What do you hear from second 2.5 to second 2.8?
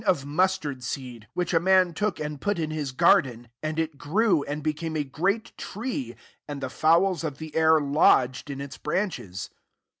in